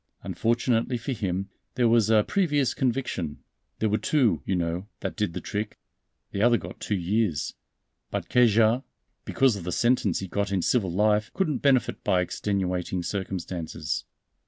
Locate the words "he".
10.17-10.27